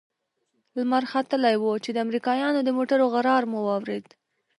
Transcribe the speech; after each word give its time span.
لمر 0.75 1.03
ختلى 1.11 1.51
و 1.57 1.65
چې 1.83 1.89
د 1.93 1.97
امريکايانو 2.05 2.59
د 2.63 2.69
موټرو 2.77 3.05
غرهار 3.13 3.43
مو 3.51 3.59
واورېد. 3.67 4.05